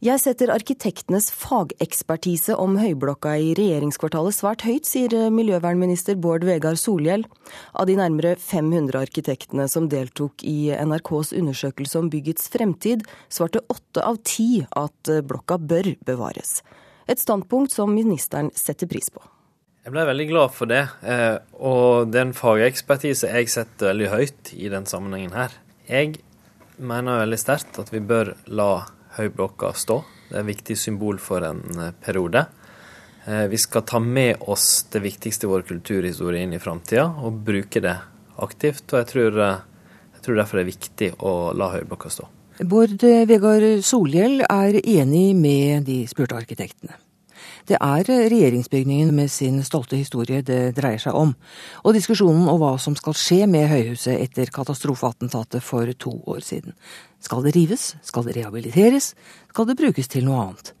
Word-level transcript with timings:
Jeg 0.00 0.16
setter 0.16 0.48
arkitektenes 0.48 1.26
fagekspertise 1.36 2.54
om 2.56 2.78
Høyblokka 2.80 3.34
i 3.36 3.50
regjeringskvartalet 3.52 4.32
svært 4.32 4.62
høyt, 4.64 4.86
sier 4.88 5.12
miljøvernminister 5.28 6.14
Bård 6.16 6.46
Vegar 6.48 6.78
Solhjell. 6.80 7.26
Av 7.76 7.84
de 7.84 7.98
nærmere 7.98 8.30
500 8.40 8.96
arkitektene 8.96 9.66
som 9.68 9.90
deltok 9.92 10.40
i 10.48 10.70
NRKs 10.72 11.34
undersøkelse 11.36 12.00
om 12.00 12.08
byggets 12.08 12.48
fremtid, 12.48 13.04
svarte 13.28 13.60
åtte 13.68 14.00
av 14.00 14.16
ti 14.24 14.62
at 14.64 15.10
blokka 15.28 15.58
bør 15.60 15.90
bevares. 16.08 16.62
Et 17.04 17.20
standpunkt 17.20 17.76
som 17.76 17.92
ministeren 17.92 18.48
setter 18.56 18.88
pris 18.88 19.12
på. 19.12 19.20
Jeg 19.84 19.92
ble 19.92 20.06
veldig 20.08 20.26
glad 20.30 20.54
for 20.56 20.70
det, 20.70 20.86
eh, 21.04 21.42
og 21.60 22.08
den 22.14 22.32
fagekspertise 22.32 23.28
jeg 23.28 23.52
setter 23.52 23.92
veldig 23.92 24.08
høyt 24.14 24.54
i 24.56 24.72
den 24.72 24.88
sammenhengen 24.88 25.36
her. 25.36 25.52
Jeg 25.92 26.22
mener 26.80 27.20
veldig 27.26 27.40
sterkt 27.44 27.82
at 27.84 27.92
vi 27.92 28.00
bør 28.00 28.32
la 28.48 28.70
Høyblokka 29.16 29.72
stå. 29.74 30.00
Det 30.28 30.36
er 30.36 30.44
et 30.44 30.50
viktig 30.52 30.76
symbol 30.78 31.18
for 31.22 31.44
en 31.46 31.62
eh, 31.76 31.94
periode. 32.04 32.44
Eh, 33.26 33.46
vi 33.50 33.58
skal 33.60 33.84
ta 33.88 34.00
med 34.02 34.44
oss 34.50 34.86
det 34.92 35.02
viktigste 35.04 35.48
i 35.48 35.50
vår 35.50 35.66
kulturhistorie 35.68 36.46
inn 36.46 36.54
i 36.54 36.62
framtida, 36.62 37.08
og 37.18 37.42
bruke 37.46 37.82
det 37.82 37.96
aktivt. 38.40 38.86
Og 38.92 39.00
jeg 39.00 39.10
tror, 39.10 39.40
eh, 39.44 39.60
jeg 40.14 40.26
tror 40.26 40.40
derfor 40.40 40.60
det 40.60 40.64
er 40.64 40.72
viktig 40.72 41.12
å 41.18 41.34
la 41.56 41.72
Høyblokka 41.74 42.14
stå. 42.14 42.30
Bård 42.60 43.00
Vegard 43.00 43.84
Solhjell 43.88 44.42
er 44.44 44.82
enig 44.84 45.30
med 45.36 45.86
de 45.88 46.02
spurte 46.10 46.36
arkitektene. 46.36 46.98
Det 47.68 47.76
er 47.76 48.08
regjeringsbygningen 48.08 49.12
med 49.14 49.30
sin 49.30 49.60
stolte 49.66 49.98
historie 49.98 50.42
det 50.46 50.74
dreier 50.78 51.00
seg 51.02 51.16
om, 51.16 51.34
og 51.84 51.96
diskusjonen 51.96 52.48
om 52.48 52.60
hva 52.60 52.74
som 52.80 52.96
skal 52.98 53.16
skje 53.18 53.46
med 53.50 53.68
høyhuset 53.70 54.16
etter 54.16 54.52
katastrofeattentatet 54.54 55.64
for 55.64 55.90
to 55.98 56.14
år 56.30 56.44
siden. 56.46 56.76
Skal 57.20 57.44
det 57.44 57.54
rives? 57.56 57.94
Skal 58.06 58.26
det 58.26 58.36
rehabiliteres? 58.38 59.14
Skal 59.52 59.68
det 59.68 59.78
brukes 59.80 60.08
til 60.08 60.26
noe 60.28 60.46
annet? 60.46 60.72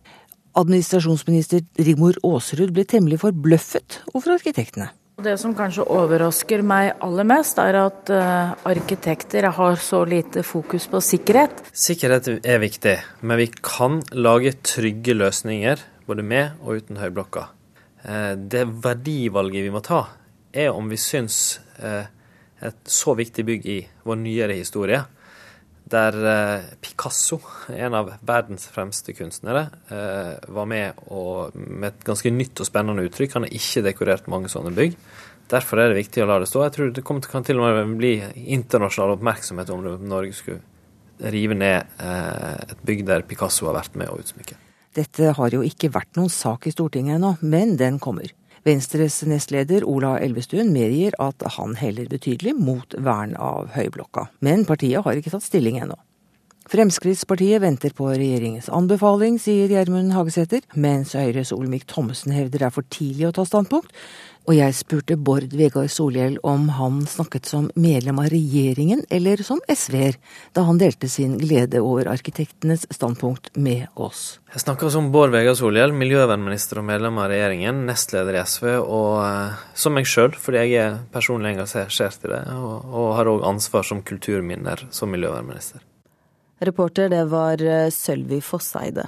Administrasjonsminister 0.58 1.62
Rigmor 1.78 2.16
Aasrud 2.26 2.72
ble 2.74 2.86
temmelig 2.88 3.20
forbløffet 3.22 4.00
over 4.14 4.34
arkitektene. 4.34 4.90
Det 5.20 5.34
som 5.36 5.52
kanskje 5.52 5.84
overrasker 5.84 6.62
meg 6.64 6.94
aller 7.04 7.26
mest, 7.28 7.58
er 7.60 7.76
at 7.76 8.08
uh, 8.08 8.54
arkitekter 8.64 9.50
har 9.52 9.76
så 9.76 10.00
lite 10.08 10.40
fokus 10.46 10.86
på 10.88 11.02
sikkerhet. 11.04 11.60
Sikkerhet 11.76 12.30
er 12.40 12.62
viktig, 12.62 12.96
men 13.20 13.40
vi 13.42 13.50
kan 13.52 14.00
lage 14.16 14.54
trygge 14.64 15.18
løsninger 15.18 15.84
både 16.06 16.24
med 16.26 16.60
og 16.62 16.80
uten 16.80 17.00
høyblokka. 17.00 17.46
Uh, 18.04 18.34
det 18.36 18.66
verdivalget 18.84 19.66
vi 19.66 19.74
må 19.74 19.82
ta, 19.84 20.04
er 20.52 20.72
om 20.74 20.88
vi 20.90 20.98
syns 21.00 21.60
uh, 21.82 22.04
et 22.60 22.92
så 22.92 23.16
viktig 23.16 23.46
bygg 23.46 23.66
i 23.70 23.80
vår 24.04 24.20
nyere 24.20 24.58
historie 24.58 25.04
der 25.90 26.16
eh, 26.26 26.68
Picasso, 26.80 27.40
en 27.68 27.96
av 27.98 28.12
verdens 28.26 28.68
fremste 28.70 29.14
kunstnere, 29.16 29.66
eh, 29.90 30.36
var 30.54 30.68
med 30.70 31.00
og 31.10 31.56
med 31.56 31.90
et 31.90 32.06
ganske 32.06 32.30
nytt 32.30 32.62
og 32.62 32.68
spennende 32.68 33.04
uttrykk. 33.08 33.36
Han 33.36 33.46
har 33.46 33.58
ikke 33.58 33.84
dekorert 33.88 34.30
mange 34.30 34.50
sånne 34.52 34.72
bygg. 34.76 34.96
Derfor 35.50 35.82
er 35.82 35.90
det 35.90 36.02
viktig 36.04 36.22
å 36.22 36.28
la 36.30 36.38
det 36.38 36.50
stå. 36.50 36.62
Jeg 36.66 36.76
tror 36.76 36.94
det 36.94 37.06
kommer 37.06 37.24
til, 37.24 37.32
kan 37.32 37.46
til 37.46 37.58
og 37.58 37.74
med 37.74 37.98
bli 37.98 38.14
internasjonal 38.54 39.16
oppmerksomhet 39.16 39.72
om 39.74 39.88
Norge 40.06 40.36
skulle 40.38 41.30
rive 41.34 41.58
ned 41.58 42.00
eh, 42.00 42.58
et 42.70 42.86
bygg 42.86 43.06
der 43.08 43.26
Picasso 43.26 43.66
har 43.68 43.80
vært 43.80 43.98
med 43.98 44.12
å 44.12 44.20
utsmykke. 44.22 44.69
Dette 44.96 45.30
har 45.38 45.54
jo 45.54 45.62
ikke 45.62 45.92
vært 45.94 46.18
noen 46.18 46.32
sak 46.34 46.66
i 46.66 46.72
Stortinget 46.74 47.20
ennå, 47.20 47.36
men 47.46 47.76
den 47.78 48.00
kommer. 48.02 48.32
Venstres 48.66 49.20
nestleder 49.24 49.86
Ola 49.88 50.16
Elvestuen 50.20 50.72
medgir 50.74 51.14
at 51.22 51.44
han 51.56 51.76
heller 51.78 52.10
betydelig 52.10 52.56
mot 52.58 52.96
vern 52.98 53.36
av 53.38 53.70
Høyblokka, 53.76 54.26
men 54.44 54.66
partiet 54.68 55.06
har 55.06 55.16
ikke 55.16 55.32
tatt 55.32 55.46
stilling 55.46 55.78
ennå. 55.80 55.96
Fremskrittspartiet 56.70 57.62
venter 57.62 57.90
på 57.90 58.06
regjeringens 58.12 58.68
anbefaling, 58.70 59.40
sier 59.42 59.72
Gjermund 59.72 60.12
Hagesæter, 60.14 60.62
mens 60.78 61.16
Høyres 61.18 61.50
Olemic 61.50 61.88
Thommessen 61.90 62.30
hevder 62.30 62.62
det 62.62 62.68
er 62.68 62.76
for 62.76 62.86
tidlig 62.94 63.26
å 63.26 63.32
ta 63.34 63.42
standpunkt, 63.48 63.90
og 64.46 64.54
jeg 64.54 64.76
spurte 64.78 65.16
Bård 65.18 65.50
Vegar 65.58 65.88
Solhjell 65.90 66.36
om 66.46 66.68
han 66.76 67.00
snakket 67.10 67.50
som 67.50 67.66
medlem 67.74 68.22
av 68.22 68.30
regjeringen 68.30 69.02
eller 69.10 69.42
som 69.42 69.58
SV-er, 69.66 70.20
da 70.54 70.64
han 70.68 70.78
delte 70.78 71.10
sin 71.10 71.34
glede 71.42 71.82
over 71.82 72.06
arkitektenes 72.14 72.86
standpunkt 72.94 73.50
med 73.58 73.90
oss. 73.98 74.38
Jeg 74.54 74.62
snakker 74.62 74.94
som 74.94 75.10
Bård 75.10 75.34
Vegar 75.34 75.58
Solhjell, 75.58 75.90
miljøvernminister 75.90 76.84
og 76.84 76.86
medlem 76.86 77.18
av 77.18 77.32
regjeringen, 77.34 77.82
nestleder 77.90 78.38
i 78.38 78.44
SV, 78.46 78.72
og 78.78 79.12
uh, 79.26 79.60
som 79.74 79.98
meg 79.98 80.06
sjøl, 80.06 80.38
fordi 80.38 80.68
jeg 80.68 80.86
er 80.86 80.98
personlig 81.10 81.56
engasjert 81.56 82.30
i 82.30 82.36
det, 82.36 82.44
og, 82.54 82.90
og 82.94 83.14
har 83.18 83.34
òg 83.34 83.46
ansvar 83.56 83.90
som 83.90 84.06
kulturminner 84.06 84.86
som 84.94 85.10
miljøvernminister. 85.10 85.82
Reporter, 86.60 87.08
det 87.08 87.24
var 87.32 87.62
eh, 87.62 87.88
Sølvi 87.94 88.40
Fosseide. 88.44 89.06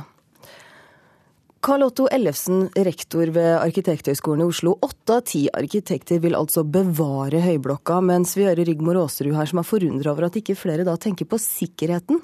Karl 1.63 1.85
Otto 1.87 2.09
Ellefsen, 2.11 2.65
rektor 2.75 3.31
ved 3.31 3.53
Arkitekthøgskolen 3.61 4.43
i 4.43 4.49
Oslo. 4.51 4.73
Åtte 4.83 5.19
av 5.21 5.27
ti 5.31 5.45
arkitekter 5.55 6.19
vil 6.25 6.35
altså 6.35 6.65
bevare 6.67 7.39
Høyblokka, 7.45 8.01
mens 8.03 8.33
vi 8.35 8.49
hører 8.49 8.67
Rigmor 8.67 8.99
Aasrud 9.05 9.37
her 9.37 9.47
som 9.47 9.61
er 9.63 9.69
forundra 9.69 10.11
over 10.11 10.27
at 10.27 10.41
ikke 10.41 10.57
flere 10.59 10.89
da 10.89 10.97
tenker 10.99 11.29
på 11.31 11.39
sikkerheten. 11.39 12.19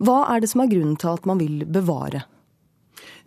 Hva 0.00 0.22
er 0.32 0.40
det 0.40 0.48
som 0.54 0.62
er 0.64 0.70
grunnen 0.72 0.96
til 0.96 1.10
at 1.10 1.28
man 1.28 1.42
vil 1.42 1.66
bevare? 1.68 2.22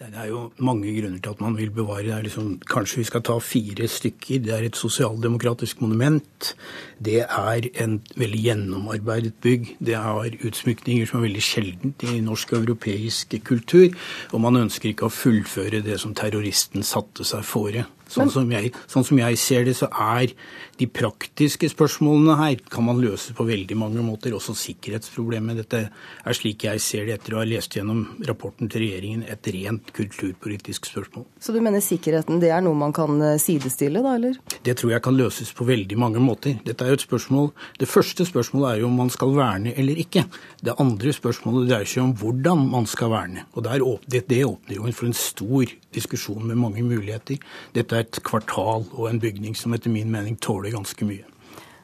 Det 0.01 0.17
er 0.17 0.27
jo 0.31 0.39
mange 0.57 0.89
grunner 0.95 1.19
til 1.21 1.29
at 1.29 1.41
man 1.41 1.57
vil 1.57 1.69
bevare 1.71 2.07
det. 2.07 2.23
Liksom, 2.25 2.59
kanskje 2.69 2.97
vi 2.97 3.05
skal 3.09 3.21
ta 3.21 3.37
fire 3.39 3.87
stykker. 3.87 4.41
Det 4.41 4.55
er 4.55 4.65
et 4.65 4.79
sosialdemokratisk 4.79 5.81
monument. 5.81 6.55
Det 6.97 7.21
er 7.21 7.69
en 7.83 7.99
veldig 8.17 8.41
gjennomarbeidet 8.47 9.33
bygg. 9.41 9.75
Det 9.79 9.95
har 9.95 10.37
utsmykninger 10.41 11.05
som 11.05 11.19
er 11.19 11.27
veldig 11.27 11.45
sjeldent 11.45 12.05
i 12.09 12.19
norsk 12.25 12.53
og 12.53 12.63
europeisk 12.63 13.37
kultur. 13.45 13.93
Og 14.31 14.41
man 14.41 14.63
ønsker 14.65 14.89
ikke 14.89 15.09
å 15.09 15.13
fullføre 15.13 15.83
det 15.85 15.99
som 16.01 16.17
terroristen 16.17 16.83
satte 16.83 17.27
seg 17.27 17.45
fore. 17.45 17.85
Sånn 18.11 18.31
som, 18.33 18.49
jeg, 18.51 18.73
sånn 18.91 19.05
som 19.07 19.19
jeg 19.21 19.39
ser 19.39 19.65
det, 19.67 19.75
så 19.79 19.87
er 19.91 20.33
de 20.81 20.87
praktiske 20.89 21.69
spørsmålene 21.71 22.35
her 22.39 22.61
kan 22.71 22.85
man 22.87 22.99
løse 23.01 23.35
på 23.37 23.45
veldig 23.47 23.77
mange 23.79 24.03
måter. 24.05 24.33
Også 24.35 24.55
sikkerhetsproblemet. 24.57 25.61
Dette 25.61 25.81
er 25.91 26.37
slik 26.37 26.65
jeg 26.67 26.81
ser 26.83 27.07
det 27.07 27.19
etter 27.19 27.35
å 27.35 27.41
ha 27.41 27.47
lest 27.47 27.77
gjennom 27.77 28.03
rapporten 28.27 28.69
til 28.71 28.85
regjeringen, 28.85 29.23
et 29.29 29.51
rent 29.55 29.91
kulturpolitisk 29.95 30.89
spørsmål. 30.89 31.27
Så 31.41 31.55
du 31.55 31.61
mener 31.63 31.83
sikkerheten 31.83 32.41
det 32.41 32.51
er 32.53 32.63
noe 32.65 32.77
man 32.77 32.95
kan 32.95 33.15
eh, 33.21 33.37
sidestille, 33.41 34.03
da, 34.03 34.15
eller? 34.19 34.39
Det 34.65 34.75
tror 34.79 34.95
jeg 34.95 35.05
kan 35.05 35.17
løses 35.17 35.53
på 35.55 35.67
veldig 35.69 35.99
mange 36.01 36.23
måter. 36.23 36.57
Dette 36.65 36.85
er 36.85 36.93
jo 36.93 36.99
et 36.99 37.05
spørsmål 37.05 37.51
Det 37.79 37.87
første 37.89 38.25
spørsmålet 38.27 38.67
er 38.69 38.81
jo 38.81 38.89
om 38.89 38.97
man 39.01 39.09
skal 39.13 39.33
verne 39.35 39.73
eller 39.77 39.99
ikke. 40.01 40.25
Det 40.61 40.75
andre 40.81 41.13
spørsmålet 41.15 41.69
dreier 41.69 41.89
seg 41.89 42.03
om 42.03 42.15
hvordan 42.17 42.65
man 42.71 42.87
skal 42.89 43.11
verne. 43.13 43.45
Og 43.55 43.65
det, 43.65 44.25
det 44.29 44.43
åpner 44.45 44.77
jo 44.77 44.91
for 44.95 45.09
en 45.09 45.17
stor 45.17 45.71
diskusjon 45.95 46.45
med 46.47 46.59
mange 46.59 46.83
muligheter. 46.85 47.39
Dette 47.75 47.97
er 47.97 48.00
et 48.01 48.21
kvartal 48.27 48.87
og 48.91 49.09
en 49.09 49.21
bygning 49.21 49.57
som 49.57 49.73
etter 49.77 49.93
min 49.93 50.11
mening 50.11 50.37
tåler 50.41 50.73
ganske 50.75 51.07
mye. 51.07 51.27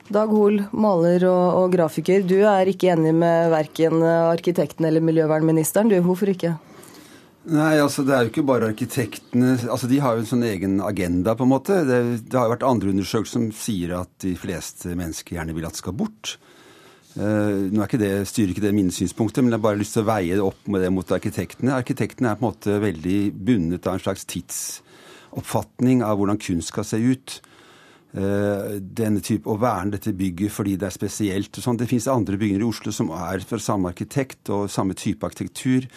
Dag 0.07 0.31
Hol, 0.31 0.61
maler 0.71 1.25
og, 1.27 1.45
og 1.61 1.73
grafiker. 1.73 2.23
Du 2.23 2.37
er 2.47 2.69
ikke 2.71 2.93
enig 2.93 3.11
med 3.15 3.51
verken 3.51 3.99
arkitekten 4.03 4.87
eller 4.87 5.03
miljøvernministeren. 5.03 5.91
Du, 5.91 5.97
hvorfor 6.05 6.31
ikke? 6.31 6.55
Nei, 7.47 7.77
altså 7.79 8.03
Det 8.03 8.11
er 8.11 8.25
jo 8.25 8.31
ikke 8.31 8.47
bare 8.47 8.67
arkitektene. 8.73 9.55
altså 9.71 9.87
De 9.87 10.01
har 10.03 10.15
jo 10.15 10.23
en 10.23 10.29
sånn 10.29 10.43
egen 10.43 10.81
agenda, 10.83 11.35
på 11.35 11.45
en 11.47 11.53
måte. 11.53 11.79
Det, 11.87 11.99
det 12.27 12.35
har 12.35 12.47
jo 12.47 12.55
vært 12.57 12.67
andre 12.67 12.91
undersøkelser 12.91 13.39
som 13.39 13.47
sier 13.55 13.93
at 14.01 14.11
de 14.23 14.33
fleste 14.39 14.91
mennesker 14.99 15.37
gjerne 15.37 15.55
vil 15.55 15.67
at 15.67 15.77
det 15.77 15.83
skal 15.83 15.95
bort. 15.95 16.35
Uh, 17.17 17.71
nå 17.71 17.81
er 17.81 17.87
ikke 17.87 18.01
det, 18.01 18.11
styrer 18.29 18.51
ikke 18.51 18.65
det 18.67 18.73
mine 18.77 18.93
synspunkter, 18.93 19.41
men 19.41 19.53
jeg 19.53 19.57
har 19.57 19.63
bare 19.63 19.79
lyst 19.79 19.95
til 19.95 20.03
å 20.03 20.09
veie 20.09 20.35
det 20.37 20.43
opp 20.43 20.67
med 20.69 20.83
det 20.83 20.91
mot 20.93 21.15
arkitektene. 21.15 21.73
Arkitektene 21.73 22.33
er 22.33 22.37
på 22.37 22.45
en 22.45 22.51
måte 22.51 22.75
veldig 22.83 23.21
bundet 23.47 23.87
av 23.87 23.95
en 23.97 24.03
slags 24.03 24.27
tidsoppfatning 25.37 26.03
av 26.03 26.17
hvordan 26.17 26.39
kunst 26.41 26.73
skal 26.73 26.85
se 26.85 26.97
ut. 26.97 27.41
Uh, 28.17 28.79
denne 28.79 29.21
type, 29.21 29.45
Å 29.45 29.59
verne 29.59 29.91
dette 29.91 30.13
bygget 30.15 30.51
fordi 30.51 30.77
det 30.77 30.87
er 30.87 30.95
spesielt. 30.95 31.55
sånn. 31.55 31.77
Det 31.77 31.87
fins 31.87 32.07
andre 32.07 32.37
bygninger 32.37 32.61
i 32.61 32.69
Oslo 32.69 32.91
som 32.91 33.11
er 33.11 33.39
fra 33.39 33.59
samme 33.59 33.89
arkitekt 33.89 34.49
og 34.49 34.69
samme 34.69 34.93
type 34.95 35.23
arkitektur. 35.25 35.87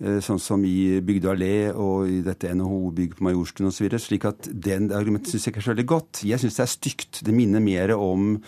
Uh, 0.00 0.20
sånn 0.20 0.40
som 0.40 0.64
i 0.64 1.00
Bygdø 1.00 1.34
allé 1.34 1.74
og 1.74 2.08
i 2.08 2.22
dette 2.22 2.54
NHO-bygget 2.54 3.18
på 3.18 3.24
Majorstuen 3.24 3.68
osv. 3.68 3.90
Slik 3.98 4.24
at 4.24 4.48
den 4.48 4.90
argumentet 4.92 5.30
syns 5.30 5.44
jeg 5.44 5.52
ikke 5.52 5.60
er 5.60 5.68
så 5.68 5.74
veldig 5.74 5.90
godt. 5.90 6.24
Jeg 6.24 6.40
syns 6.40 6.56
det 6.56 6.64
er 6.64 6.76
stygt. 6.78 7.24
Det 7.24 7.34
minner 7.34 7.60
mer 7.60 7.96
om 7.98 8.38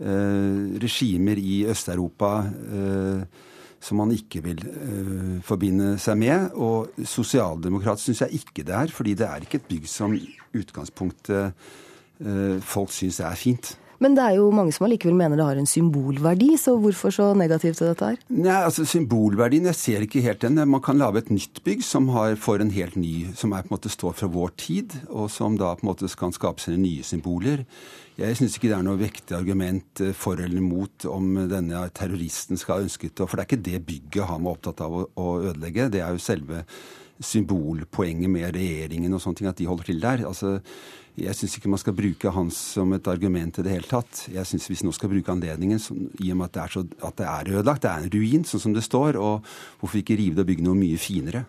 Eh, 0.00 0.80
regimer 0.80 1.36
i 1.36 1.66
Øst-Europa 1.68 2.38
eh, 2.72 3.20
som 3.80 4.00
man 4.00 4.12
ikke 4.12 4.42
vil 4.44 4.60
uh, 4.68 5.36
forbinde 5.44 5.94
seg 6.00 6.18
med. 6.20 6.50
Og 6.60 6.90
sosialdemokrat 7.08 8.02
syns 8.02 8.24
jeg 8.26 8.42
ikke 8.42 8.64
det 8.68 8.76
er, 8.76 8.92
fordi 8.92 9.16
det 9.18 9.28
er 9.28 9.46
ikke 9.46 9.62
et 9.62 9.70
bygg 9.70 9.88
som 9.88 10.16
utgangspunktet 10.56 11.54
uh, 12.20 12.58
folk 12.60 12.92
syns 12.92 13.22
er 13.24 13.38
fint. 13.40 13.74
Men 14.00 14.14
det 14.16 14.24
er 14.24 14.36
jo 14.38 14.46
mange 14.54 14.72
som 14.72 14.86
allikevel 14.86 15.16
mener 15.16 15.36
det 15.36 15.44
har 15.44 15.58
en 15.60 15.68
symbolverdi, 15.68 16.54
så 16.56 16.72
hvorfor 16.80 17.12
så 17.12 17.26
negativt 17.36 17.76
til 17.82 17.90
dette 17.90 18.06
her? 18.08 18.20
Nei, 18.32 18.56
altså 18.56 18.86
Symbolverdien, 18.88 19.68
jeg 19.68 19.76
ser 19.76 20.06
ikke 20.06 20.22
helt 20.24 20.40
den. 20.40 20.56
Man 20.72 20.80
kan 20.84 20.96
lage 21.00 21.20
et 21.20 21.32
nytt 21.34 21.60
bygg 21.66 21.84
som 21.84 22.08
har, 22.14 22.38
får 22.40 22.64
en 22.64 22.72
helt 22.72 22.96
ny, 22.96 23.28
som 23.36 23.52
er, 23.52 23.66
på 23.66 23.68
en 23.68 23.76
måte 23.76 23.92
står 23.92 24.16
fra 24.16 24.30
vår 24.32 24.54
tid, 24.60 24.96
og 25.12 25.28
som 25.32 25.58
da 25.60 25.74
på 25.76 25.84
en 25.84 25.90
måte 25.92 26.08
kan 26.16 26.32
skape 26.32 26.64
sine 26.64 26.80
nye 26.80 27.04
symboler. 27.04 27.66
Jeg 28.20 28.36
syns 28.40 28.56
ikke 28.56 28.70
det 28.70 28.78
er 28.78 28.86
noe 28.88 29.00
vektig 29.00 29.36
argument 29.36 30.02
eh, 30.04 30.16
for 30.16 30.40
eller 30.40 30.60
imot 30.60 31.06
om 31.08 31.36
denne 31.48 31.84
terroristen 31.96 32.60
skal 32.60 32.78
ha 32.78 32.86
ønsket 32.88 33.14
det. 33.16 33.28
For 33.28 33.36
det 33.36 33.44
er 33.44 33.50
ikke 33.50 33.68
det 33.68 33.84
bygget 33.88 34.32
han 34.32 34.48
var 34.48 34.56
opptatt 34.56 34.80
av 34.84 34.96
å 34.96 35.28
ødelegge. 35.44 35.90
Det 35.92 36.02
er 36.04 36.16
jo 36.16 36.24
selve 36.24 36.64
symbolpoenget 37.20 38.32
med 38.32 38.56
regjeringen 38.56 39.14
og 39.14 39.22
sånne 39.22 39.40
ting, 39.40 39.50
at 39.50 39.60
de 39.60 39.68
holder 39.68 39.90
til 39.90 40.00
der. 40.02 40.24
Altså, 40.28 40.56
jeg 41.20 41.36
syns 41.36 41.56
ikke 41.58 41.70
man 41.72 41.82
skal 41.82 41.96
bruke 41.96 42.32
hans 42.32 42.58
som 42.76 42.92
et 42.96 43.08
argument 43.10 43.60
i 43.60 43.64
det 43.66 43.74
hele 43.74 43.88
tatt. 43.90 44.24
Jeg 44.32 44.48
syns 44.48 44.68
hvis 44.70 44.82
vi 44.82 44.88
nå 44.88 44.94
skal 44.96 45.12
bruke 45.12 45.32
anledningen, 45.32 45.82
så, 45.82 45.96
i 46.22 46.32
og 46.32 46.40
med 46.40 46.48
at 46.48 46.56
det, 46.56 46.64
er 46.64 46.76
så, 46.76 46.84
at 47.10 47.16
det 47.20 47.28
er 47.28 47.54
ødelagt, 47.58 47.84
det 47.84 47.90
er 47.92 48.04
en 48.04 48.12
ruin, 48.14 48.46
sånn 48.48 48.64
som 48.64 48.76
det 48.76 48.86
står, 48.86 49.20
og 49.20 49.46
hvorfor 49.80 50.00
ikke 50.00 50.16
rive 50.20 50.38
det 50.38 50.46
og 50.46 50.52
bygge 50.52 50.66
noe 50.66 50.78
mye 50.80 51.00
finere? 51.00 51.44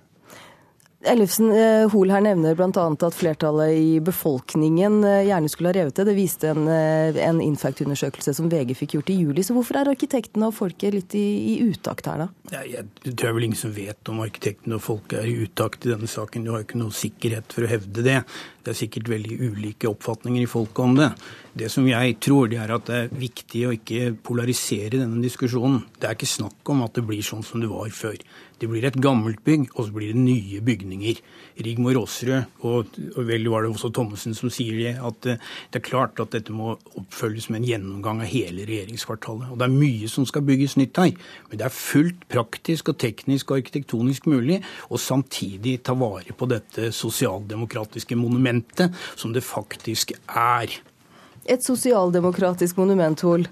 Ellefsen 1.02 1.50
Hoel 1.90 2.02
Hol 2.02 2.10
her 2.10 2.24
nevner 2.26 2.56
bl.a. 2.58 2.86
at 3.06 3.16
flertallet 3.16 3.76
i 3.78 4.00
befolkningen 4.04 5.04
eh, 5.06 5.20
gjerne 5.30 5.50
skulle 5.52 5.70
ha 5.70 5.76
revet 5.78 6.00
det. 6.00 6.06
Det 6.10 6.16
viste 6.18 6.50
en, 6.50 6.66
eh, 6.68 7.20
en 7.24 7.42
Infact-undersøkelse 7.44 8.34
som 8.34 8.50
VG 8.52 8.74
fikk 8.80 8.96
gjort 8.98 9.12
i 9.14 9.20
juli. 9.20 9.44
Så 9.46 9.54
hvorfor 9.54 9.78
er 9.78 9.92
arkitektene 9.94 10.50
og 10.50 10.58
folket 10.58 10.98
litt 10.98 11.16
i, 11.18 11.26
i 11.54 11.70
utakt 11.70 12.10
her, 12.10 12.26
da? 12.26 12.28
Ja, 12.52 12.64
jeg 12.66 13.14
tror 13.14 13.38
vel 13.38 13.48
ingen 13.48 13.60
som 13.60 13.74
vet 13.76 14.12
om 14.12 14.24
arkitektene 14.26 14.80
og 14.80 14.86
folket 14.86 15.22
er 15.22 15.30
i 15.30 15.38
utakt 15.46 15.86
i 15.86 15.94
denne 15.94 16.10
saken. 16.10 16.48
Du 16.48 16.56
har 16.56 16.64
jo 16.64 16.70
ikke 16.72 16.82
noe 16.82 16.98
sikkerhet 16.98 17.54
for 17.54 17.68
å 17.68 17.72
hevde 17.72 18.08
det. 18.08 18.18
Det 18.62 18.74
er 18.74 18.78
sikkert 18.78 19.10
veldig 19.10 19.38
ulike 19.42 19.90
oppfatninger 19.90 20.44
i 20.44 20.50
folket 20.50 20.84
om 20.84 20.96
det. 21.00 21.10
Det 21.58 21.68
som 21.72 21.88
jeg 21.88 22.16
tror, 22.24 22.48
det 22.48 22.62
er 22.64 22.72
at 22.72 22.86
det 22.88 22.98
er 22.98 23.12
viktig 23.12 23.66
å 23.68 23.74
ikke 23.76 24.14
polarisere 24.24 25.02
denne 25.02 25.20
diskusjonen. 25.24 25.82
Det 26.00 26.08
er 26.08 26.16
ikke 26.16 26.30
snakk 26.30 26.72
om 26.72 26.86
at 26.86 26.96
det 26.96 27.04
blir 27.08 27.26
sånn 27.26 27.44
som 27.44 27.60
det 27.64 27.72
var 27.72 27.92
før. 27.96 28.16
Det 28.62 28.70
blir 28.70 28.86
et 28.86 28.98
gammelt 29.02 29.42
bygg, 29.42 29.72
og 29.74 29.88
så 29.88 29.94
blir 29.96 30.12
det 30.14 30.22
nye 30.22 30.60
bygninger. 30.62 31.20
Rigmor 31.66 31.98
Aasrud, 31.98 32.46
og, 32.62 32.92
og 33.16 33.26
vel 33.26 33.48
var 33.50 33.66
det 33.66 33.72
også 33.72 33.90
Thommessen 33.98 34.36
som 34.38 34.52
sier 34.54 34.78
det, 34.78 34.92
at 35.02 35.28
eh, 35.28 35.42
det 35.74 35.80
er 35.80 35.86
klart 35.88 36.22
at 36.22 36.32
dette 36.36 36.54
må 36.54 36.76
oppfølges 37.00 37.50
med 37.50 37.64
en 37.64 37.68
gjennomgang 37.72 38.22
av 38.22 38.30
hele 38.30 38.68
regjeringskvartalet. 38.70 39.50
Og 39.50 39.58
det 39.58 39.66
er 39.66 39.74
mye 39.74 40.12
som 40.14 40.28
skal 40.30 40.46
bygges 40.46 40.78
nytt 40.78 41.02
her. 41.02 41.16
Men 41.50 41.60
det 41.60 41.66
er 41.68 41.74
fullt 41.74 42.28
praktisk 42.32 42.94
og 42.94 43.00
teknisk 43.02 43.50
og 43.50 43.64
arkitektonisk 43.64 44.30
mulig, 44.30 44.62
og 44.94 45.02
samtidig 45.02 45.80
ta 45.82 45.98
vare 45.98 46.38
på 46.38 46.50
dette 46.54 46.94
sosialdemokratiske 46.96 48.16
monumentet 48.20 48.51
monumentet 48.52 48.92
som 49.16 49.34
det 49.34 49.44
faktisk 49.44 50.14
er. 50.28 50.70
Et 51.46 51.64
sosialdemokratisk 51.64 52.78
monument, 52.78 53.20
Hol. 53.22 53.48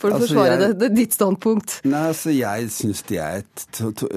For 0.00 0.10
å 0.10 0.16
altså, 0.16 0.32
forsvare 0.32 0.56
jeg, 0.56 0.58
det, 0.62 0.70
det, 0.80 0.88
ditt 0.96 1.12
standpunkt. 1.14 1.76
Nei, 1.86 2.00
altså 2.10 2.32
Jeg 2.34 2.70
syns 2.74 3.04
det 3.06 3.18
er 3.22 3.44
et 3.44 3.66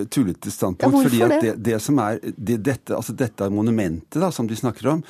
tullete 0.09 0.49
standpunkt. 0.49 0.95
Ja, 0.97 1.01
fordi 1.05 1.19
at 1.21 1.43
det? 1.43 1.51
Det, 1.61 1.75
som 1.83 1.99
er, 2.01 2.17
det, 2.23 2.57
dette, 2.65 2.95
altså 2.95 3.13
dette 3.13 3.51
monumentet 3.53 4.17
da, 4.17 4.31
som 4.33 4.49
de 4.49 4.57
snakker 4.57 4.89
om, 4.95 5.03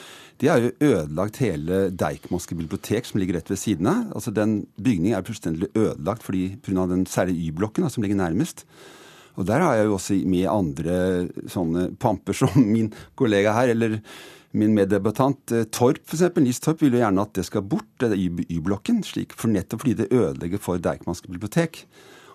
de 0.43 0.49
har 0.51 0.59
jo 0.59 0.73
ødelagt 0.83 1.39
hele 1.39 1.85
Deichmanske 1.95 2.57
bibliotek, 2.59 3.07
som 3.07 3.21
ligger 3.21 3.39
rett 3.39 3.53
ved 3.53 3.61
siden 3.61 3.87
av. 3.87 4.03
Altså 4.19 4.35
Den 4.35 4.65
bygningen 4.75 5.15
er 5.15 5.23
fullstendig 5.23 5.71
ødelagt 5.71 6.27
fordi 6.27 6.57
pga. 6.65 6.89
den 6.91 7.07
særlig 7.07 7.37
Y-blokken 7.45 7.87
som 7.87 8.03
ligger 8.03 8.19
nærmest. 8.19 8.65
Og 9.39 9.47
der 9.47 9.63
har 9.63 9.79
jeg 9.79 9.87
jo 9.87 9.95
også 9.95 10.19
med 10.27 10.51
andre 10.51 10.97
sånne 11.51 11.89
pamper 11.99 12.35
som 12.35 12.51
min 12.75 12.91
kollega 13.15 13.55
her, 13.55 13.71
eller 13.71 14.01
min 14.55 14.75
meddebattant 14.75 15.51
eh, 15.53 15.67
Torp, 15.73 16.01
f.eks. 16.07 16.25
Nis 16.41 16.61
Torp, 16.63 16.81
vil 16.83 16.95
jo 16.95 17.03
gjerne 17.03 17.25
at 17.25 17.35
det 17.37 17.45
skal 17.47 17.65
bort, 17.67 17.89
det 18.01 18.15
Y-blokken. 18.15 19.03
For 19.35 19.51
nettopp 19.51 19.83
fordi 19.83 19.97
det 20.01 20.11
ødelegger 20.11 20.61
for 20.61 20.81
Deichmanske 20.81 21.31
bibliotek. 21.31 21.83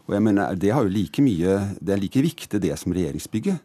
Og 0.06 0.14
jeg 0.16 0.22
mener, 0.22 0.54
Det 0.54 0.72
har 0.72 0.82
jo 0.82 0.92
like 0.92 1.22
mye, 1.22 1.76
det 1.80 1.94
er 1.94 2.00
like 2.00 2.22
viktig 2.22 2.60
det 2.62 2.78
som 2.78 2.92
regjeringsbygget. 2.92 3.60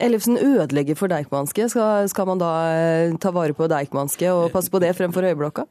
Ellefsen 0.00 0.38
ødelegger 0.38 0.94
for 0.98 1.06
Deichmanske. 1.06 1.68
Skal, 1.68 2.08
skal, 2.08 2.26
man 2.26 2.40
da 2.42 2.50
eh, 2.74 3.14
ta 3.20 3.30
vare 3.30 3.54
på 3.54 3.68
Deichmanske 3.70 4.32
og 4.32 4.50
passe 4.52 4.70
på 4.70 4.80
det 4.82 4.94
fremfor 4.96 5.22
Høyblokka? 5.22 5.68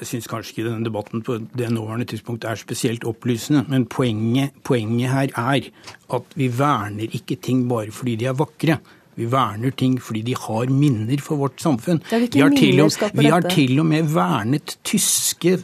Jeg 0.00 0.08
syns 0.08 0.28
kanskje 0.28 0.54
ikke 0.54 0.64
denne 0.70 0.88
debatten 0.88 1.22
på 1.24 1.36
det 1.52 1.68
nåværende 1.72 2.08
tidspunkt 2.08 2.44
er 2.48 2.56
spesielt 2.56 3.04
opplysende. 3.04 3.64
Men 3.68 3.86
poenget, 3.86 4.56
poenget 4.64 5.12
her 5.12 5.32
er 5.36 5.68
at 6.16 6.36
vi 6.36 6.48
verner 6.48 7.12
ikke 7.12 7.36
ting 7.36 7.68
bare 7.68 7.92
fordi 7.92 8.16
de 8.16 8.28
er 8.28 8.36
vakre. 8.36 8.78
Vi 9.18 9.26
verner 9.28 9.74
ting 9.76 9.98
fordi 10.00 10.22
de 10.30 10.36
har 10.38 10.70
minner 10.72 11.20
for 11.20 11.40
vårt 11.40 11.60
samfunn. 11.60 12.00
Vi 12.10 12.40
har, 12.40 12.52
og, 12.52 13.18
vi 13.18 13.30
har 13.32 13.44
til 13.50 13.80
og 13.82 13.86
med 13.86 14.08
vernet 14.14 14.76
tyske 14.88 15.58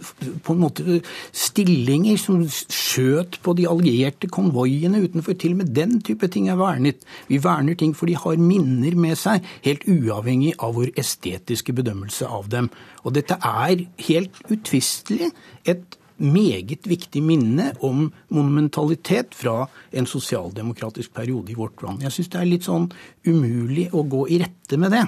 på 0.45 0.55
en 0.55 0.61
måte, 0.61 0.99
stillinger 1.33 2.19
som 2.21 2.43
skjøt 2.49 3.41
på 3.45 3.55
de 3.59 3.69
allierte 3.71 4.29
konvoiene 4.33 5.01
utenfor. 5.05 5.39
Til 5.39 5.57
og 5.57 5.63
med 5.63 5.73
den 5.77 6.01
type 6.05 6.29
ting 6.29 6.51
er 6.53 6.61
vernet. 6.61 7.05
Vi 7.29 7.41
verner 7.45 7.79
ting 7.79 7.95
fordi 7.97 8.17
de 8.17 8.23
har 8.23 8.41
minner 8.41 8.97
med 8.97 9.17
seg, 9.21 9.45
helt 9.65 9.85
uavhengig 9.89 10.55
av 10.65 10.77
vår 10.79 10.93
estetiske 11.01 11.75
bedømmelse 11.77 12.29
av 12.29 12.49
dem. 12.53 12.71
Og 13.05 13.17
dette 13.17 13.37
er 13.45 13.87
helt 14.09 14.45
utvistelig 14.53 15.33
et 15.69 15.99
meget 16.19 16.87
viktig 16.89 17.23
minne 17.25 17.71
om 17.85 18.09
monumentalitet 18.35 19.37
fra 19.39 19.69
en 19.91 20.09
sosialdemokratisk 20.09 21.15
periode 21.15 21.53
i 21.53 21.59
vårt 21.59 21.83
land. 21.85 22.03
Jeg 22.05 22.15
syns 22.15 22.33
det 22.35 22.41
er 22.43 22.51
litt 22.51 22.67
sånn 22.67 22.91
umulig 23.27 23.89
å 23.95 24.05
gå 24.05 24.27
i 24.35 24.41
rette 24.43 24.81
med 24.81 24.95
det. 24.97 25.05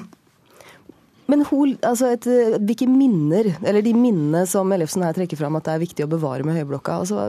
Men 1.30 1.44
Hol, 1.46 1.76
altså 1.86 2.10
et, 2.16 2.26
hvilke 2.58 2.88
minner, 2.90 3.52
eller 3.62 3.84
de 3.86 3.94
minnene 3.94 4.46
som 4.50 4.70
Ellefsen 4.74 5.04
her 5.06 5.14
trekker 5.14 5.38
fram 5.38 5.58
at 5.58 5.68
det 5.68 5.74
er 5.76 5.82
viktig 5.84 6.06
å 6.06 6.10
bevare 6.10 6.46
med 6.46 6.56
Høyblokka, 6.58 6.96
altså, 7.04 7.28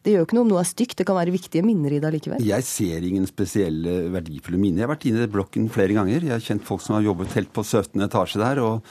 det 0.00 0.14
gjør 0.14 0.22
jo 0.22 0.26
ikke 0.28 0.36
noe 0.38 0.46
om 0.46 0.52
noe 0.52 0.60
er 0.62 0.68
stygt, 0.68 0.96
det 1.00 1.06
kan 1.08 1.18
være 1.18 1.34
viktige 1.34 1.64
minner 1.66 1.92
i 1.92 1.98
det 2.00 2.12
likevel? 2.14 2.44
Jeg 2.46 2.64
ser 2.64 3.04
ingen 3.04 3.26
spesielle 3.28 4.04
verdifulle 4.14 4.60
minner. 4.60 4.84
Jeg 4.84 4.86
har 4.86 4.94
vært 4.94 5.08
inne 5.10 5.26
i 5.26 5.32
blokken 5.34 5.66
flere 5.72 5.96
ganger. 5.98 6.24
Jeg 6.24 6.36
har 6.36 6.44
kjent 6.44 6.64
folk 6.68 6.84
som 6.84 6.96
har 6.96 7.04
jobbet 7.04 7.34
helt 7.36 7.50
på 7.56 7.64
17. 7.66 7.98
etasje 8.06 8.40
der. 8.40 8.62
og 8.64 8.86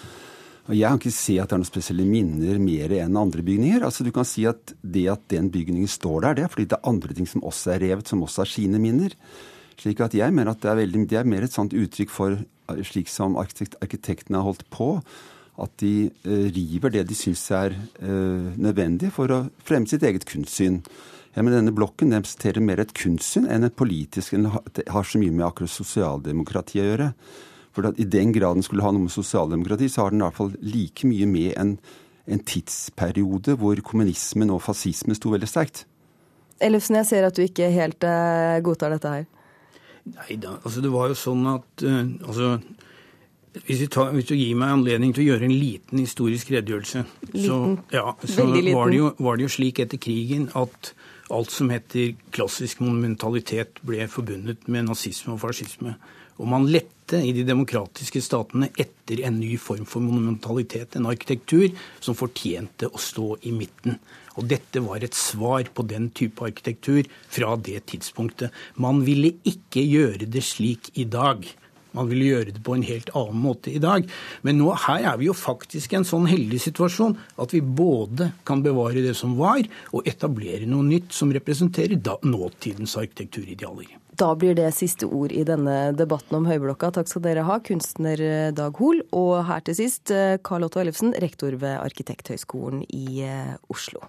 og 0.69 0.75
Jeg 0.77 0.86
kan 0.86 1.00
ikke 1.01 1.18
se 1.18 1.36
at 1.42 1.50
det 1.50 1.56
er 1.56 1.62
noen 1.63 1.68
spesielle 1.68 2.04
minner 2.06 2.60
mer 2.62 2.92
enn 3.00 3.18
andre 3.18 3.42
bygninger. 3.42 3.81
Altså 3.81 4.06
Du 4.06 4.12
kan 4.13 4.27
si 4.27 4.44
at 4.45 4.75
det 4.86 5.07
at 5.10 5.24
den 5.33 5.50
bygningen 5.50 5.89
står 5.89 6.27
der, 6.27 6.36
det 6.38 6.44
er 6.45 6.51
fordi 6.54 6.68
det 6.69 6.77
er 6.77 6.89
andre 6.92 7.16
ting 7.18 7.25
som 7.25 7.42
også 7.42 7.74
er 7.74 7.81
revet, 7.88 8.07
som 8.07 8.21
også 8.21 8.44
har 8.44 8.51
sine 8.51 8.81
minner. 8.81 9.16
Slik 9.80 10.04
at 10.06 10.13
jeg 10.13 10.36
mener 10.36 10.54
at 10.54 10.62
det 10.62 10.69
er, 10.69 10.77
veldig, 10.83 11.04
det 11.10 11.18
er 11.18 11.25
mer 11.25 11.48
et 11.48 11.56
sånt 11.56 11.74
uttrykk 11.74 12.13
for 12.13 12.38
slik 12.86 13.10
som 13.10 13.38
arkitekt, 13.42 13.80
arkitektene 13.81 14.38
har 14.38 14.45
holdt 14.45 14.68
på. 14.69 14.92
At 15.60 15.74
de 15.81 16.12
uh, 16.27 16.45
river 16.54 16.94
det 16.94 17.07
de 17.10 17.18
syns 17.18 17.50
er 17.51 17.74
uh, 17.74 18.54
nødvendig 18.54 19.10
for 19.16 19.31
å 19.33 19.42
fremme 19.66 19.89
sitt 19.89 20.06
eget 20.06 20.27
kunstsyn. 20.30 20.83
Ja, 21.33 21.42
men 21.42 21.56
denne 21.56 21.74
blokken 21.74 22.13
representerer 22.13 22.62
mer 22.62 22.81
et 22.83 22.94
kunstsyn 22.94 23.50
enn 23.50 23.66
et 23.66 23.77
politisk. 23.80 24.38
Det 24.75 24.86
har 24.86 25.07
så 25.07 25.18
mye 25.18 25.33
med 25.33 25.48
akkurat 25.50 25.74
sosialdemokrati 25.74 26.81
å 26.83 26.89
gjøre. 26.92 27.13
For 27.80 27.88
at 27.88 28.00
I 28.02 28.08
den 28.12 28.34
grad 28.36 28.60
den 28.60 28.66
skulle 28.66 28.84
ha 28.84 28.92
noe 28.92 29.06
med 29.06 29.14
sosialdemokrati, 29.14 29.88
så 29.88 30.04
har 30.04 30.12
den 30.12 30.20
i 30.20 30.26
hvert 30.26 30.36
fall 30.36 30.52
like 30.60 31.08
mye 31.08 31.28
med 31.30 31.54
en, 31.56 31.78
en 32.28 32.42
tidsperiode 32.44 33.56
hvor 33.62 33.80
kommunismen 33.88 34.52
og 34.52 34.66
fascismen 34.66 35.16
sto 35.16 35.31
veldig 35.31 35.48
sterkt. 35.48 35.86
Ellefsen, 36.60 36.98
jeg 37.00 37.08
ser 37.08 37.30
at 37.30 37.38
du 37.38 37.46
ikke 37.46 37.70
helt 37.72 38.04
uh, 38.04 38.60
godtar 38.66 38.92
dette 38.98 39.14
her. 39.14 39.30
Nei 40.10 40.36
da, 40.42 40.58
altså 40.60 40.84
det 40.84 40.92
var 40.92 41.08
jo 41.08 41.16
sånn 41.16 41.48
at 41.54 41.86
uh, 41.88 42.02
altså, 42.28 42.52
hvis, 43.64 43.86
tar, 43.94 44.12
hvis, 44.18 44.28
du 44.28 44.36
gir 44.36 44.59
meg 44.59 44.76
anledning 44.76 45.16
til 45.16 45.24
å 45.24 45.30
gjøre 45.30 45.48
en 45.48 45.56
liten 45.56 46.04
historisk 46.04 46.52
redegjørelse, 46.52 47.06
liten. 47.30 47.45
så, 47.45 47.62
ja, 47.95 48.12
så 48.26 48.50
var, 48.50 48.92
det 48.92 49.00
jo, 49.00 49.14
var 49.24 49.40
det 49.40 49.48
jo 49.48 49.56
slik 49.56 49.80
etter 49.86 50.02
krigen 50.04 50.50
at 50.59 50.92
alt 51.31 51.54
som 51.54 51.71
heter 51.71 52.18
klassisk 52.36 52.83
monumentalitet, 52.83 53.80
ble 53.86 54.09
forbundet 54.12 54.68
med 54.68 54.90
nazisme 54.90 55.38
og 55.38 55.44
fascisme. 55.45 55.95
Og 56.40 56.48
man 56.48 56.68
lette 56.72 57.19
i 57.26 57.34
de 57.36 57.44
demokratiske 57.44 58.22
statene 58.24 58.69
etter 58.80 59.24
en 59.28 59.40
ny 59.42 59.56
form 59.60 59.86
for 59.90 60.04
monumentalitet, 60.04 60.96
en 60.96 61.10
arkitektur 61.10 61.74
som 62.00 62.18
fortjente 62.18 62.88
å 62.88 63.02
stå 63.02 63.34
i 63.50 63.54
midten. 63.56 64.00
Og 64.40 64.48
dette 64.48 64.80
var 64.86 65.04
et 65.04 65.18
svar 65.18 65.68
på 65.76 65.84
den 65.90 66.10
type 66.16 66.46
arkitektur 66.46 67.10
fra 67.28 67.56
det 67.60 67.81
tidspunktet. 67.92 68.54
Man 68.80 69.04
ville 69.08 69.34
ikke 69.44 69.84
gjøre 69.84 70.30
det 70.31 70.46
slik 70.48 70.94
i 70.96 71.08
dag. 71.10 71.44
Man 71.98 72.10
ville 72.10 72.28
gjøre 72.30 72.54
det 72.54 72.64
på 72.66 72.76
en 72.78 72.86
helt 72.86 73.10
annen 73.18 73.40
måte 73.44 73.72
i 73.74 73.81
dag. 73.81 74.06
Men 74.46 74.60
nå, 74.62 74.69
her 74.88 75.08
er 75.14 75.22
vi 75.22 75.30
jo 75.30 75.38
faktisk 75.38 75.94
i 75.94 76.00
en 76.00 76.08
sånn 76.08 76.28
heldig 76.30 76.60
situasjon 76.62 77.16
at 77.42 77.56
vi 77.56 77.62
både 77.64 78.31
kan 78.48 78.62
bevare 78.66 79.04
det 79.06 79.16
som 79.18 79.38
var, 79.40 79.64
og 79.96 80.08
etablere 80.10 80.69
noe 80.69 80.86
nytt 80.86 81.16
som 81.16 81.34
representerer 81.34 81.98
nåtidens 82.28 82.98
arkitekturidealer. 83.00 83.98
Da 84.19 84.34
blir 84.36 84.52
det 84.58 84.68
siste 84.76 85.08
ord 85.08 85.31
i 85.31 85.46
denne 85.48 85.94
debatten 85.96 86.42
om 86.42 86.48
Høyblokka. 86.50 86.92
Takk 86.98 87.08
skal 87.08 87.24
dere 87.24 87.46
ha, 87.48 87.56
kunstner 87.64 88.19
Dag 88.52 88.76
Hol. 88.81 89.00
Og 89.16 89.46
her 89.48 89.64
til 89.64 89.78
sist, 89.80 90.12
Karl 90.44 90.68
Otto 90.68 90.84
Ellefsen, 90.84 91.16
rektor 91.24 91.56
ved 91.56 91.80
Arkitekthøgskolen 91.80 92.84
i 92.92 93.24
eh, 93.24 93.56
Oslo. 93.72 94.04